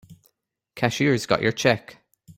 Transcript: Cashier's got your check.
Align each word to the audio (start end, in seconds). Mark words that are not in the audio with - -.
Cashier's 0.73 1.27
got 1.27 1.43
your 1.43 1.51
check. 1.51 1.97